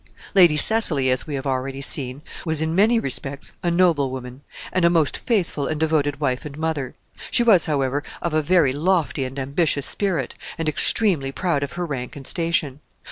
Lady 0.33 0.57
Cecily, 0.57 1.11
as 1.11 1.27
we 1.27 1.35
have 1.35 1.45
already 1.45 1.79
seen, 1.79 2.23
was 2.43 2.59
in 2.59 2.73
many 2.73 2.99
respects 2.99 3.53
a 3.61 3.69
noble 3.69 4.09
woman, 4.09 4.41
and 4.73 4.83
a 4.83 4.89
most 4.89 5.15
faithful 5.15 5.67
and 5.67 5.79
devoted 5.79 6.19
wife 6.19 6.43
and 6.43 6.57
mother; 6.57 6.95
she 7.29 7.43
was, 7.43 7.67
however, 7.67 8.01
of 8.19 8.33
a 8.33 8.41
very 8.41 8.73
lofty 8.73 9.25
and 9.25 9.37
ambitious 9.37 9.85
spirit, 9.85 10.33
and 10.57 10.67
extremely 10.67 11.31
proud 11.31 11.61
of 11.61 11.73
her 11.73 11.85
rank 11.85 12.15
and 12.15 12.25
station. 12.25 12.79